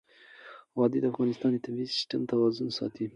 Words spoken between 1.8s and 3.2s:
سیسټم توازن ساتي.